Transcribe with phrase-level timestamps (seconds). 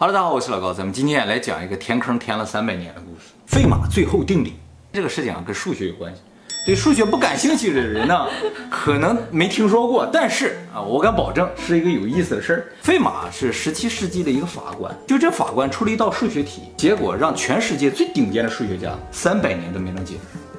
[0.00, 4.54] 哈喽，大家好，我是老高，咱们今天来讲一个填坑填了三百年的故事——费马最后定理。
[4.92, 6.20] 这个事情啊，跟数学有关系。
[6.64, 8.28] 对数学不感兴趣的人呢，
[8.70, 12.66] 可能没听说过，但是啊，我敢保证是一个有意思的事儿。
[12.80, 20.14] 费马是十七世纪的一个法官，就这法官出了一道数学题，结果让全世界最顶尖的数学家三百年都没能解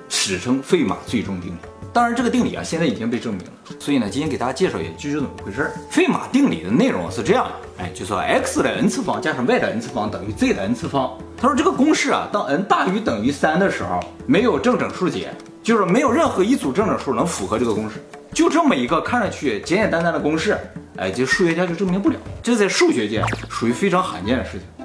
[0.09, 1.57] 释，史称费马最终定理。
[1.91, 3.51] 当然，这个定理啊，现在已经被证明了。
[3.79, 5.71] 所以呢，今天给大家介绍一下具体怎么回事儿。
[5.89, 11.17] 费马定理的内容是这样的，哎，就说 x 的 n 次方加上 y 的 n 次方等于 z 的 n 次方。
[11.35, 15.31] 他说这个公式啊，当 n 大于等于三的时候，没有正整数解，
[15.63, 17.95] 就是没有任何一组正整数能符合这个公式。
[18.33, 20.55] 就这么一个看上去简简单单的公式，
[20.97, 22.17] 哎，这数学家就证明不了。
[22.43, 24.78] 这在数学界属于非常罕见的事情。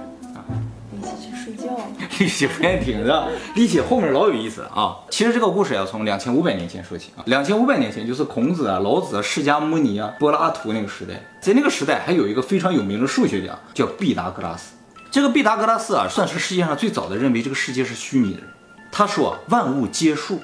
[2.18, 4.96] 立起不愿停的，立起后面老有意思啊！
[5.10, 7.22] 其实这个故事要从两千五百年前说起啊。
[7.26, 14.74] 两千五百年前就是孔子啊、老子啊、释迦牟尼啊、柏拉图那个时代，在那个时代还有一个非常有名的数学家叫毕达哥拉斯。
[15.10, 18.48] 这个毕达哥拉斯啊，算是世界上最早的认为这个世界是虚拟的人。
[18.90, 20.40] 他说万物皆数，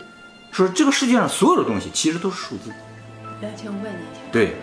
[0.51, 2.71] 说这个世界上所有的东西其实都是数字。
[3.41, 4.57] 两千五百年前，对，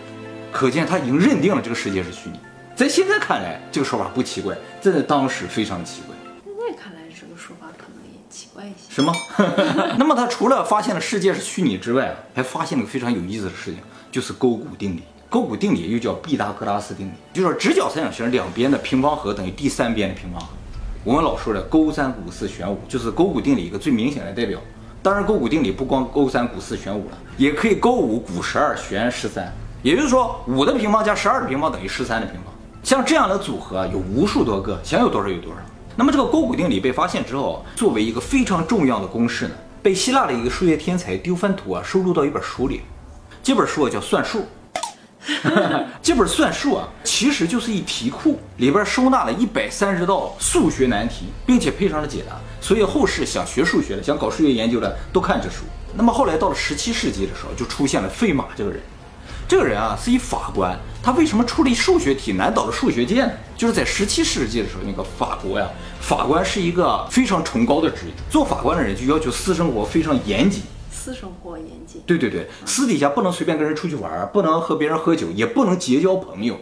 [0.51, 2.39] 可见他已经认定了这个世界是虚拟。
[2.75, 6.15] 在现在看来，这个说法不奇怪，在当时非常奇怪。
[8.89, 9.13] 什么？
[9.97, 13.79] 那么他除了发现了世界是虚拟之外，还发现了个非常有意思的事情，
[14.11, 15.03] 就是勾股定理。
[15.29, 20.47] 勾股定理又叫毕达哥拉斯定理，就是直角三角形两边的平方和等于第三边的平方和。
[21.03, 24.59] 我们老说的勾三股四弦五，就是勾股定理一个最明显的代表。
[25.03, 29.53] 当然，勾股定理不光勾三股四弦五了，也可以勾五股十二弦十三。
[29.83, 32.53] 也就是说，五的平方加十二的平方等于十三的平方。
[32.83, 35.59] 像这样的组合有无数多个，想有多少有多少。
[35.99, 42.81] 那么这个勾股定理被发现之后，作为一个非常重要的公式呢，被希腊的一个数学天才丢番图啊收录到一本书里。
[43.41, 44.45] 这本书啊叫《算术》，
[45.99, 52.35] 这本《算术》啊其实就是一题库，里边收纳了一百三十道数学难题，并且配上了解答。
[52.61, 55.63] 所以后世想学数学的、想搞数学研究的都看这书。
[55.95, 58.79] 那么后来到了十七世纪的时候，就出现了费马这个人。
[59.47, 63.31] 这个人啊是一法官，他为什么处理数学题难倒了数学界呢？
[63.55, 65.67] 就是在十七世纪的时候，那个法国呀，
[65.99, 70.63] 法官是一个非常崇高的职业，做法官的人就要求私生活非常严谨。
[70.91, 72.01] 私生活严谨？
[72.05, 76.59] 对对对，私底下不能随便跟人出去玩，不能和别人喝酒，也不能结交朋友。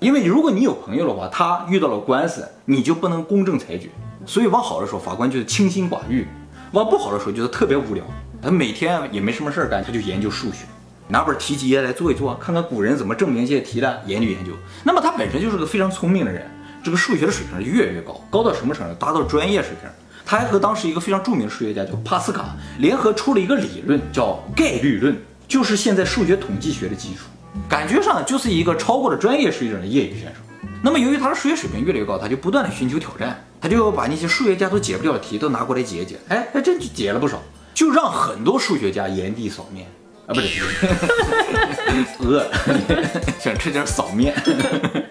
[0.00, 3.88] 因为如果你有朋友的话，他遇到了官司，你就不能公正裁决。
[4.26, 6.24] 所以往好的说，法官就是清心寡欲；
[6.72, 8.04] 往不好的说，就是特别无聊。
[8.42, 10.66] 他每天也没什么事儿干，他就研究数学。
[11.08, 14.52] 拿本题集来做一做，看看古人怎么证明这些题的，研究研究。
[14.84, 16.46] 那么他本身就是个非常聪明的人，
[16.82, 18.94] 这个数学的水平越来越高，高到什么程度？
[18.94, 19.90] 达到专业水平。
[20.26, 25.16] 他还和当时一个非常著名的数学家叫帕斯卡联合出了一个理论，叫概率论，
[25.48, 27.24] 就是现在数学统计学的基础。
[27.66, 30.68] 感觉上就是一个超过了专业水准的业余选手。
[30.82, 36.18] 那么由于他的数学水平越来越高，他就不断的寻求挑战，他就把那些数学家都解不了的题都拿过来解解。
[36.28, 37.42] 哎，还真就解了不少，
[37.72, 39.86] 就让很多数学家炎帝扫面。
[40.28, 40.62] 啊，不是，
[42.20, 42.46] 饿，
[43.40, 44.34] 想吃点扫面。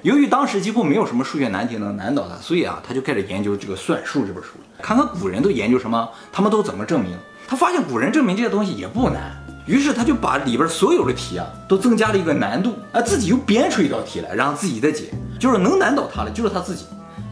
[0.03, 7.17] 由于当时几乎没有什么数学难题能难倒他，所以啊，他就开始研究这个算术这本书，看看古人都研究什么，他们都怎么证明。
[7.47, 9.35] 他发现古人证明这些东西也不难，
[9.65, 15.05] 于是他就把里边所有的题啊都增加了一个难度，啊，自己又编出一道题来，然后自己再解，
[15.39, 16.85] 就是能难倒他的就是他自己。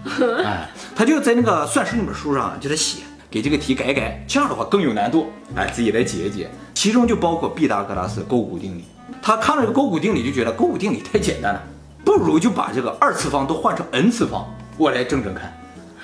[0.43, 3.03] 哎，他就在那个算术那本书上就在写。
[3.27, 5.29] 给这个题改改，这样的话更有难度。
[5.55, 6.49] 哎，自己来解一解，
[6.85, 8.83] 其中就包括毕达哥拉斯勾股定理。
[9.19, 11.63] 他看了这个勾股定理，就觉得勾股定理太简单了，
[12.03, 14.45] 不如就把这个二次方都换成 n 次方，
[14.77, 15.51] 我来证证看。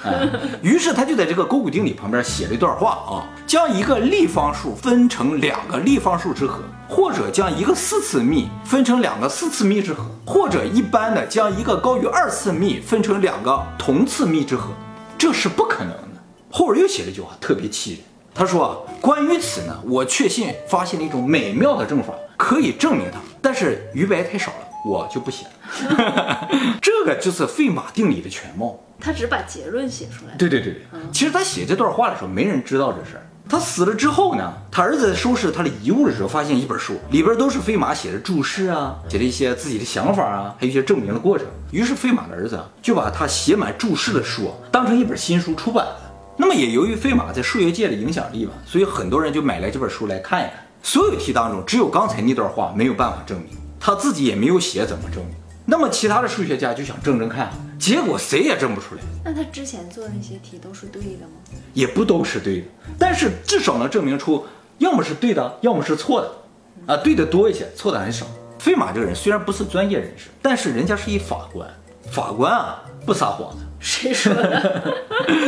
[0.03, 0.27] 哎，
[0.63, 14.71] 于是他就在这个勾股定理旁边写了一段话啊：将一个立方数分成两个立方数之和，或者将一个四次幂分成两个四次幂之和，或者一般的将一个高于二次幂分成两个同次幂之和，
[15.15, 16.23] 这是不可能的。
[16.49, 17.99] 后边又写了一句话，特别气人。
[18.33, 23.19] 他说啊，关于此呢，我确信发现了一种美妙的证法，可以证明它。
[23.41, 26.49] 但是余白太少了，我就不写了。
[26.81, 28.79] 这个就是费马定理的全貌。
[28.99, 30.35] 他只把结论写出来。
[30.37, 30.81] 对对对对，
[31.11, 33.27] 其实他写这段话的时候，没人知道这事儿。
[33.49, 41.47] 他死了之后呢，他儿子在收拾他的遗物的时候，发现一本书，里边都是费马写的注释啊，写了一些自己的想法啊，还有一些证明的过程。
[41.71, 45.97] 于是费马的儿子就把他写满注释的书当成一本新书出版了。
[46.41, 50.53] 那么也由于费马在数学界的影响力吧，所以很多人就买来这本书来看一看。
[50.81, 53.49] 所有题当中，只有刚才那段话没有办法证明，
[53.79, 55.35] 他自己也没有写怎么证明。
[55.67, 59.01] 那么其他的数学家就想证证看，结果谁也证不出来。
[59.23, 61.59] 那他之前做的那些题都是对的吗？
[61.75, 62.65] 也不都是对的，
[62.97, 64.43] 但是至少能证明出，
[64.79, 66.91] 要么是对的，要么是错的。
[66.91, 68.25] 啊，对的多一些，错的很少。
[68.57, 71.69] 费马这个人虽然不是专业人士，但是人家是一法官，
[72.11, 72.81] 法官啊。
[73.03, 74.95] 不撒谎的，谁说的？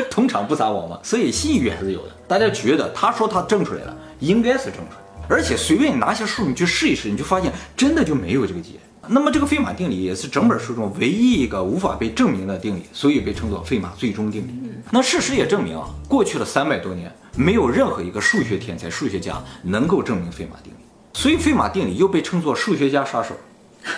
[0.09, 2.12] 通常不撒谎嘛，所以信誉还是有的。
[2.27, 5.27] 大家觉得他说他证出来了，应该是证出来的。
[5.30, 8.71] 而且随便你拿些数你去试一试，你就发现真的就没有这个结。
[9.07, 14.53] 那么这个费马定理也是整本书中唯一一个无法被证明的定理，所以被称作费马最终定理。
[14.91, 23.35] 那事实也证明啊，过去了三百多年，没有任何一个数学天才数学家能够证明费马定理，所以费马定理又被称作数学家杀手。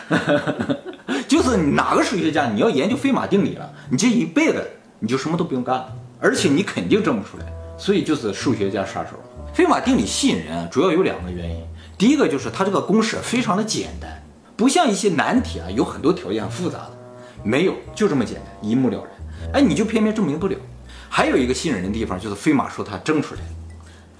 [1.27, 4.65] 就是哪个数学家，你要研究费马定理了，你这一辈子
[4.99, 7.45] 你就什么都不用干了，而且你肯定证不出来，
[7.77, 9.11] 所以就是数学家杀手。
[9.53, 11.63] 费马定理吸引人啊，主要有两个原因，
[11.97, 14.21] 第一个就是它这个公式非常的简单。
[14.57, 16.91] 不像一些难题啊，有很多条件复杂的，
[17.43, 19.53] 没有，就这么简单，一目了然。
[19.53, 20.55] 哎，你就偏偏证明不了。
[21.09, 23.47] 还有一个吸引人的地方，就是飞马说他证出来了，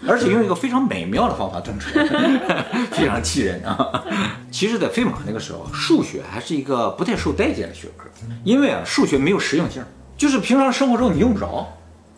[0.07, 2.05] 而且用一个非常美妙的方法证出来，
[2.91, 4.03] 非常气人啊。
[4.51, 8.09] 其实，在飞马那个时候，数学还是一个不太受待见的学科，
[8.43, 9.83] 因为啊，数学没有实用性，
[10.17, 11.67] 就是平常生活中你用不着。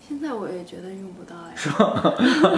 [0.07, 2.13] 现在我也觉得用不到呀，是吧？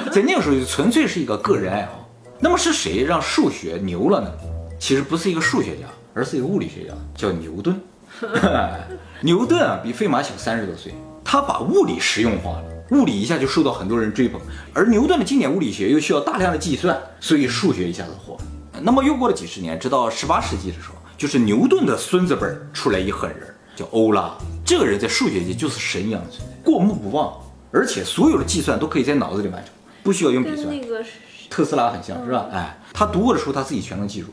[0.14, 2.08] 在那个时候，就纯粹是一个个人爱好。
[2.40, 4.32] 那么是谁让数学牛了呢？
[4.80, 7.80] 其实不是一个数学家，而是一个物理学家，叫牛顿。
[9.22, 10.94] 牛顿啊，比费马小三十多岁，
[11.24, 14.40] 他把物理实用化了，物理一下就受到很多人追捧。
[14.74, 18.42] 而牛顿的经典物理学又需要大量的计算，所以数学一下子火了。
[18.82, 24.34] 那么又过了几十年，直到十八世纪的时候，就是牛顿的孙子辈出来一狠人，叫欧拉。
[24.66, 27.34] 这个人在数学界就是神一样的存在，过目不忘，
[27.72, 30.70] 而且所有的计算都可以在脑子里完成，不需要用笔算。
[30.70, 31.04] 那个
[31.50, 32.48] 特斯拉很像是吧？
[32.52, 34.28] 哎，他读过的书他自己全能记住。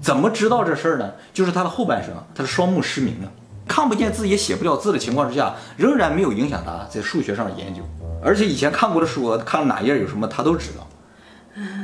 [0.00, 1.12] 怎么知道这事儿呢？
[1.32, 3.32] 就是他的后半生，他的双目失明了，
[3.66, 7.82] 看不见字也写不了字的情况之下，仍然没有影响他在数学上的研究。
[8.22, 10.88] 而且以前看过的书，看了哪页有什么，他都知道。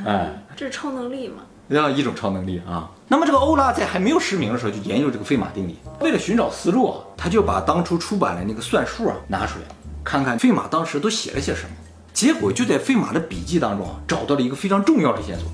[0.06, 1.43] 哎，这是超能力嘛？
[1.69, 2.91] 这样一种超能力啊。
[3.06, 9.65] 那么这个欧拉在还没有失明的时候就研究这个费马定理，为了寻找思路啊，他就把当初出版的那个算术啊拿出来，
[10.03, 11.71] 看看费马当时都写了些什么。
[12.12, 15.49] 结果就在费马的笔记当中啊，找到了一个非常重要的线索。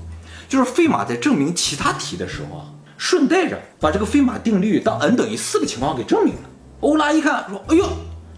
[0.49, 2.65] 就是费马在证明其他题的时候啊，
[2.97, 6.41] 顺带着把这个费马定律当 n 等于四的情况给证明了。
[6.81, 7.87] 欧拉一看说：“哎呦，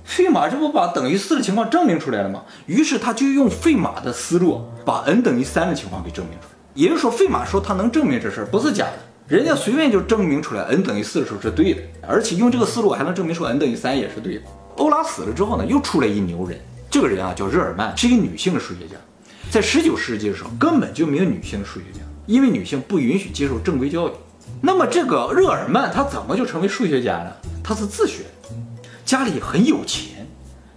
[0.03, 6.53] 费马这不把等于四的情况证明出来了吗？”于是他就用费马的思路把 n 等于三的情况给证明出来。
[6.73, 14.41] 也就是说，费马说他能证明这事儿不是假的，人家随便就证明出来 n 等于四的时候是对的，而且用这个思路还能证明出 n 等于三也是对的。
[14.77, 16.57] 欧拉死了之后呢，又出来一牛人，
[16.89, 18.95] 这个人啊叫热尔曼，是一个女性的数学家。
[19.51, 24.11] 在十九世纪的时候，根本就没有女性的数学家，因为女性不允许接受正规教育。
[24.61, 27.31] 那么这个热尔曼他怎么就成为数学家呢？
[27.63, 28.23] 他是自学，
[29.05, 30.27] 家里很有钱，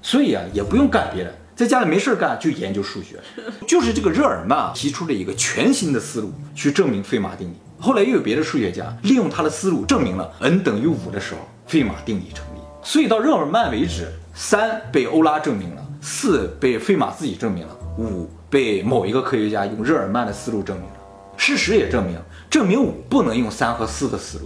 [0.00, 3.18] 所以啊也不用干别的，在家里没事干就研究数学。
[3.66, 7.54] 就是这个热尔曼提出了一个全新的思路去证明费马定理。
[7.78, 12.60] 后来又有别的数学家利用他的思路证明了 n 等于五的时候，费马定理成立。
[12.84, 18.30] 所以到热尔曼为止，三被欧拉证明了，四被费马自己证明了，五。
[18.52, 20.96] 被某一个科学家用热尔曼的思路证明了，
[21.38, 22.18] 事实也证明，
[22.52, 24.44] 证明五不能用三和四的思路。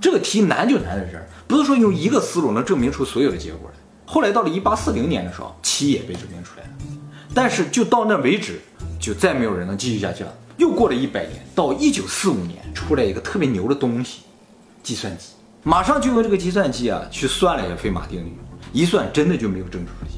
[0.00, 3.78] 这个题难就难在这儿，不是说用一个思路能证明出所有的结果来。
[4.06, 6.70] 后来到了一八四零年的时候，七也被证明出来了，
[7.34, 8.58] 但是就到那为止，
[8.98, 10.32] 就再没有人能继续下去了。
[10.56, 14.22] 又过了一百年，到一九四五年，出来一个特别牛的东西，
[14.82, 15.26] 计算机，
[15.62, 18.32] 马上就用这个计算机啊去算了一下费马定律，
[18.72, 20.16] 一算真的就没有证出这些。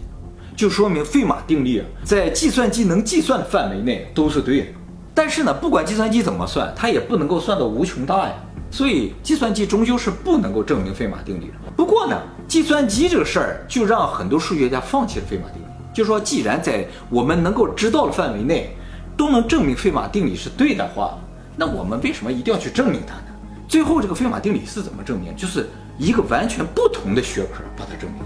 [0.57, 4.67] 就说明费马定律啊，在计算机能计算的范围内都是对的。
[5.14, 8.35] 但是呢，不管计算机怎么算，它也不能够算到无穷大呀。
[8.71, 11.54] 所以计算机终究是不能够证明费马定律的。
[11.76, 18.76] 不过呢，计算机这个事儿就让很多数学家放弃了费马定律，就说既然在我们能够知道的范围内
[19.16, 21.16] 都能证明费马定理是对的话，
[21.56, 23.26] 那我们为什么一定要去证明它呢？
[23.68, 25.37] 最后这个费马定理是怎么证明？
[25.37, 28.21] 就是一个完全不同的学科把它证明。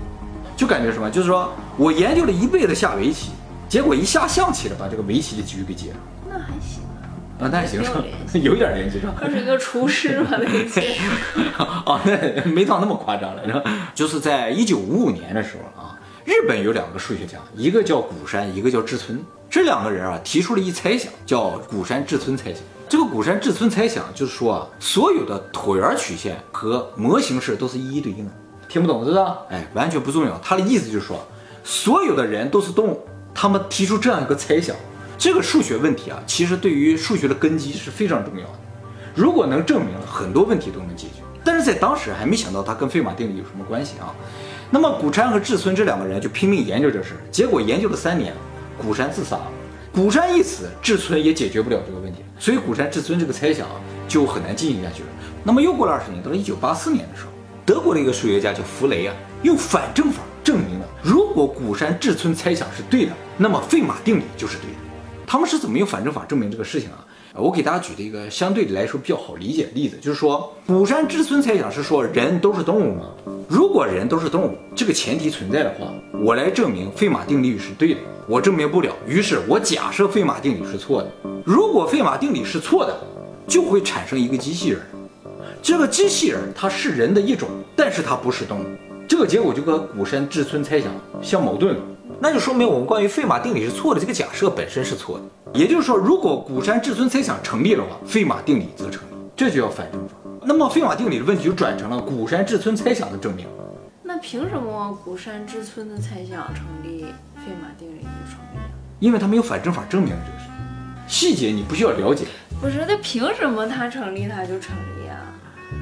[0.56, 3.32] 就感觉什么，就是说我研究了一辈子下围棋，
[3.68, 5.96] 结果一下象棋了，把这个围棋的局给解了。
[6.28, 7.08] 那还行啊，
[7.40, 8.04] 啊，那还行是吧？
[8.34, 9.14] 有点联系是吧？
[9.20, 10.48] 他是一个厨师嘛，那个。
[11.86, 13.62] 哦，那没到那么夸张了，是吧？
[13.94, 19.24] 就是在一九五五年的时候啊，日本有两个数学家，一个叫谷山，一个叫志村。
[19.50, 22.62] 这两个人啊，提出了一猜想，叫谷山志村猜想。
[22.88, 28.32] 这个谷山志村猜想就是说啊，所有的椭圆曲线和模型式都是一一对应的。
[28.68, 29.38] 听不懂是吧？
[29.50, 30.38] 哎，完全不重要。
[30.42, 31.26] 他的意思就是说，
[31.64, 33.00] 所有的人都是动物。
[33.34, 34.74] 他们提出这样一个猜想，
[35.18, 38.52] 这个数学问题啊，其实对于数学的根基是非常重要的。
[39.16, 41.24] 如果能证明，很多问题都能解决。
[41.44, 44.14] 但是在当时还没想到它跟费马定理有什么关系啊。
[44.70, 48.32] 那么谷山和志村这两个人就拼命研究这事，结果研究了三年，
[48.80, 49.50] 谷山自杀了。
[49.92, 53.66] 谷山一死，志村也解决不了这个问题，所以谷山志村这个猜想
[54.06, 55.08] 就很难进行下去了。
[55.42, 57.30] 那么又过了二十年，到了一九八四年的时候。
[57.66, 64.87] 德国的一个数学家叫弗雷啊，用反证法证明了，如果谷山志村猜想是对的，那么费马定理就是对的。
[65.28, 67.04] 他们是怎么用反证法证明这个事情啊？
[67.34, 73.10] 我给大家举了一个相对来说比较好理解的例子，就是说古山志村猜想是说人都是动物吗？
[73.46, 75.92] 如果人都是动物，这个前提存在的话，
[76.24, 81.10] 我来证明费马定律是对的，我证明不了，于是我假设费马定理是错的。
[81.44, 82.98] 如果费马定理是错的，
[83.46, 84.80] 就会产生一个机器人，
[85.60, 88.64] 这个机器人它是人的一种，但是它不是动物，
[89.06, 91.82] 这个结果就跟古山志村猜想相矛盾了。
[92.20, 95.24] 那就说明我们关于费马定理是错的这个假设本身是错的。
[95.58, 100.14] 也就是说，如果古山志村猜想成立的话，费马定理则成立，这就要反证法。
[100.42, 103.46] 那么费马定理的问题就转成了古山志村猜想的证明。
[104.02, 107.02] 那凭什么古山志村的猜想成立，
[107.36, 108.70] 费马定理就成立了？
[108.98, 110.54] 因为他没有反证法证明了这个事情，
[111.06, 112.26] 细节你不需要了解。
[112.60, 114.97] 不是，那凭什么他成立他就成立啊？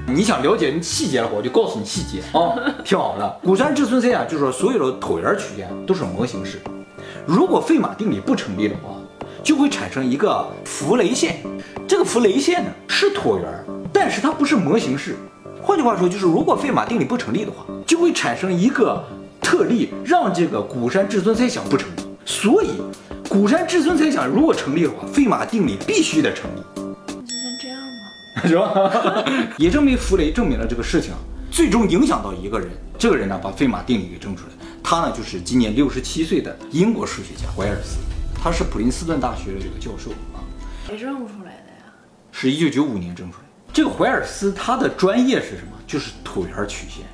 [0.08, 2.54] 你想了解细节的话，我就告诉你细节啊。
[2.84, 6.60] 听好了，古山至尊猜想就是说，所有的椭圆曲线都是模型式。
[7.24, 8.90] 如果费马定理不成立的话，
[9.42, 11.38] 就会产生一个弗雷线。
[11.86, 13.46] 这个弗雷线呢是椭圆，
[13.92, 15.16] 但是它不是模型式。
[15.62, 19.04] 换句话说，就是如果费马定理不成立的话，就会产生一个
[19.40, 22.02] 特例，让这个古山至尊猜想不成立。
[22.24, 22.70] 所以，
[23.28, 26.85] 古山至尊猜想如果成立的话，费马定理必须得成立。
[28.44, 29.24] 是吧？
[29.56, 31.18] 也证明弗雷证明了这个事情啊，
[31.50, 37.98] 最终影响到一个人，这个人呢把费马定理给证出来，他呢就是今年六十七岁的英国数学家怀尔斯，
[38.34, 40.44] 他是普林斯顿大学的这个教授啊，
[40.86, 41.92] 谁证出来的呀？
[42.30, 43.44] 是一九九五年证出来。
[43.72, 45.72] 这个怀尔斯他的专业是什么？
[45.86, 47.04] 就是椭圆曲线。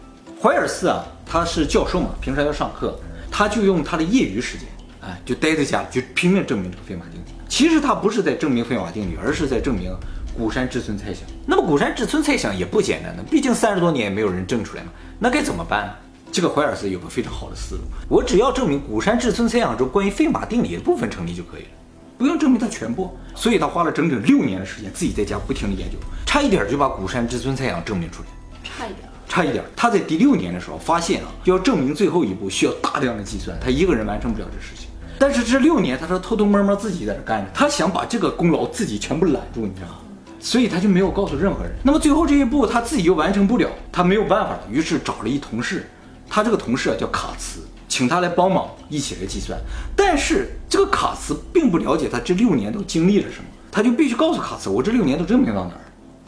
[0.40, 2.98] 怀尔斯啊，他是教授嘛，平时还要上课，
[3.30, 4.66] 他就用他的业余时间，
[5.00, 7.24] 哎，就待在家就拼命证明这个费马定理。
[7.48, 9.94] 其实他不是在证明费马定理，而是在证明
[10.36, 11.22] 谷山志村猜想。
[11.46, 14.90] 那么古山志村猜想也不简单的，毕竟三十多年也没有人证出来嘛。
[15.18, 15.92] 那该怎么办呢？
[16.30, 21.68] 这个怀尔斯有个非常好的思路，我只要证明古山志村猜想中关于费马定理的部分成立就可以了，
[22.16, 23.14] 不用证明它全部。
[23.34, 28.28] 所以他花了整整六年的时间，自己在家不停的研究，差一点就把古山志村猜想证明出来。
[28.64, 29.08] 差一点。
[29.28, 34.90] 差一点，他在第六年的时候发现啊，要证明最后一步需要大量的计算，他一个人完成不了这事情。
[35.18, 39.98] 但是这六年，他说偷偷摸摸自己在这干着，他想把这个功劳自己全部揽住，你知道吗？
[40.44, 41.72] 所以他就没有告诉任何人。
[41.84, 45.88] 那么最后这一步他自己又完成不了，他没有办法了，于是找了一同事，
[46.28, 49.56] 他这个同事啊叫卡茨，请他来帮忙一起来计算。
[49.94, 55.80] 但是这个卡茨并不了解他这六年都经历了什么，他就必须告诉卡茨，我这六年都证明到哪儿。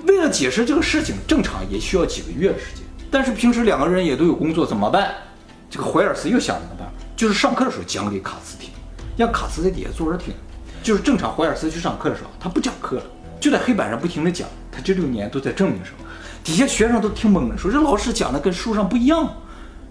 [0.07, 2.85] 为了解释这个事情，正常也需要几个月的时间。
[3.11, 5.13] 但是平时两个人也都有工作，怎么办？
[5.69, 8.71] 这个怀尔斯又想了个办法，就是上课的时候讲给卡茨听，
[9.17, 10.33] 让卡茨在底下坐着听。
[10.83, 13.03] 就是正常怀尔斯去上课的时候，他不讲课了，
[13.45, 15.99] 就在黑板上不停的讲，他这六年都在证明什么。
[16.43, 19.31] 底下学生都听懵了，说这老师讲的跟书上不一样，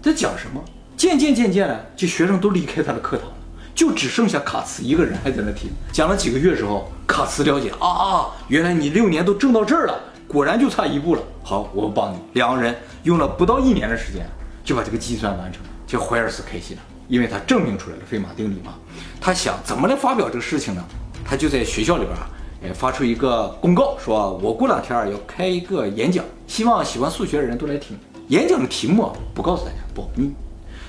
[0.02, 0.60] 在讲什么？
[0.96, 3.34] 渐渐渐渐的，这学生都离开他的课堂了，
[3.72, 5.70] 就只剩下卡茨一个人还在那听。
[5.92, 10.00] 讲了几个月之后，卡茨了解啊啊，原来你六年都挣到这儿了。
[10.26, 11.22] 果然就差一步了。
[11.44, 12.18] 好，我帮你。
[12.32, 14.26] 两个人用了不到一年的时间，
[14.64, 15.68] 就把这个计算完成了。
[15.86, 18.74] 这怀尔斯开心了，因为他证明出来了费马定理嘛。
[19.20, 20.84] 他想怎么来发表这个事情呢？
[21.24, 22.28] 他就在学校里边啊，
[22.64, 27.96] 也，发出一个公告，说我过两天要开一个演讲，希望喜欢数学的人都来听。
[28.28, 30.32] 演讲的题目不告诉大家，保密。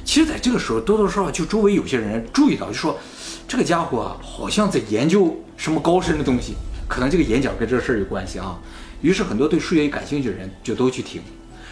[0.05, 2.97] 其实，在这个时候，多多少少就周围有些人注意到，就说
[3.45, 6.53] 这个家伙，好像在研究什么高深的东西，
[6.87, 8.57] 可能这个演讲跟这事儿有关系啊。
[9.01, 11.21] 于是很多对数学感兴趣的人就都去听，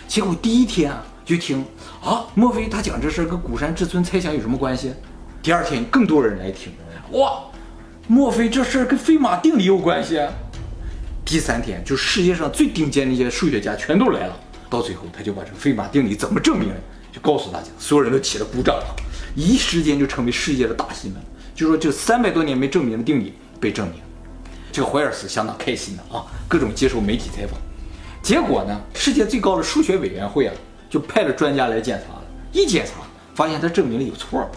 [0.08, 1.64] 结果第一天啊就听
[2.04, 4.94] 啊，莫非他讲这事儿跟谷山志村猜想有什么关系？
[5.42, 6.74] 第二天更多人来听，
[7.12, 7.44] 哇，
[8.08, 10.20] 莫非这事儿跟费马定理有关系？
[11.24, 14.38] 第三天就世界上最顶尖的一些数学家全都来了，
[14.70, 16.70] 到最后他就把这个费马定理怎么证明
[17.14, 18.96] 就告诉大家，所有人都起了鼓掌了，
[19.36, 21.24] 一时间就成为世界的大新闻，
[21.56, 24.02] 就说这三百多年没证明的定理被证明。
[24.70, 27.58] 这个怀尔斯相当开心的啊，各种接受媒体采访。
[28.22, 30.54] 结果呢，世界最高的数学委员会啊，
[30.90, 32.22] 就派了专家来检查了。
[32.52, 33.02] 一检查，
[33.34, 34.50] 发现他证明了有错。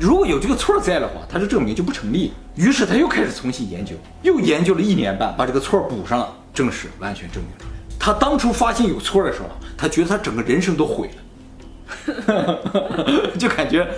[0.00, 2.32] 如果有这个错在的话，他这证明就不成立。
[2.56, 7.70] 于是他又开始重新研究，又研究了一年半，把这个错补上了，证实完全证明出来。
[7.98, 11.10] 他当初发现有错的时候，他觉得他整个人生都毁
[12.06, 13.88] 了， 就感觉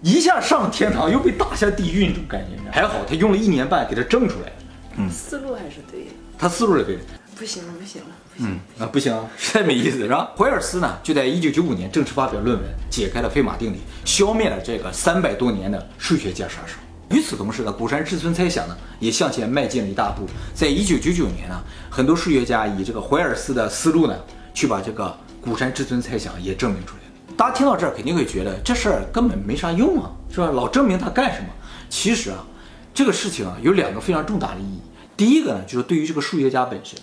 [0.00, 2.70] 一下上天堂又被打下地狱那种感觉。
[2.70, 4.52] 还好他用了一年半给他证出来了。
[4.96, 6.10] 嗯，思路还是对的。
[6.38, 7.02] 他思路是对的。
[7.42, 8.08] 不行了，不行了。
[8.36, 10.30] 嗯啊，不行，实在没意思，是吧？
[10.38, 16.76] 怀尔斯呢，就在一九九五年正式发表论文，解开了费马定理，消灭了这个三百多年的数学界杀手。
[17.10, 20.24] 与此同时呢，谷山志村猜想呢，也向前迈进了一大步。
[20.54, 24.16] 在一九九九年呢，很多数学家以这个怀尔斯的思路呢，
[24.54, 27.34] 去把这个谷山志村猜想也证明出来了。
[27.36, 30.48] 大家听到这儿肯定会觉得这事儿根本没啥用啊，是吧？
[30.52, 31.48] 老证明它干什么？
[31.90, 32.46] 其实啊，
[32.94, 34.80] 这个事情啊有两个非常重大的意义。
[35.14, 36.98] 第一个呢，就是对于这个数学家本身，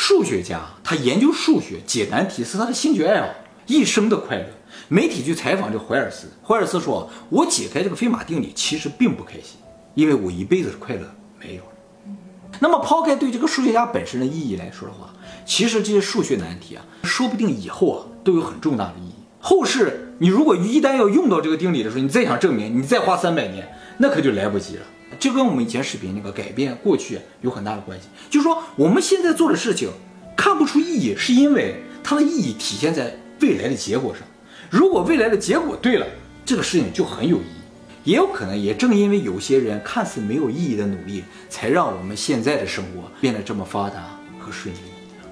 [0.00, 3.28] 数学家他研究数学、解难题是他的兴趣爱好，
[3.66, 4.46] 一生的快乐。
[4.86, 9.58] 媒体去采访这怀尔斯，怀尔斯说：“我解开这个费马定理其实并不开心，
[9.94, 11.02] 因为我一辈子的快乐
[11.40, 12.12] 没有了。”
[12.60, 15.12] 那么抛开对这个数学家本身的意义来说的话，
[15.44, 19.14] 其实这些数学难题啊，说不定以后啊都有很重大的意义。
[19.40, 24.82] 后世你如果一旦要用到这个定理的时候，你再想证明，你再花三百年，那可就来不及了。
[25.18, 28.08] 这跟我们以前视频那个改变过去有很大的关系。
[28.30, 29.90] 就是说我们现在做的事情
[30.36, 34.22] 看不出意义，是因为它的意义体现在未来的结果上。
[34.70, 36.06] 如果未来的结果对了，
[36.44, 37.58] 这个事情就很有意义。
[38.04, 44.78] 也有可能，也正因为有些人看似没有意义的努力，才让我们现在的生活变得这么发达和顺利。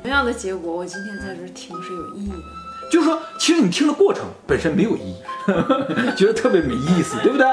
[0.02, 2.65] 同样的结果，我今天在这听是有意义的。
[2.90, 5.16] 就是说，其实你听的过程本身没有意义，
[6.16, 7.46] 觉得特别没意思，对不对？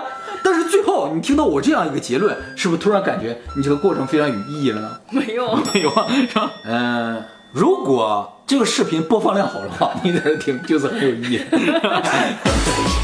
[0.43, 4.99] 但是最后你听到我这样一个结论，是不是突然感觉你这个过程非常有意义了呢？
[5.09, 6.51] 没有，没有啊，是吧？
[6.65, 11.41] 嗯，如果这个视频播放量好的话，你在这听就是很有意义。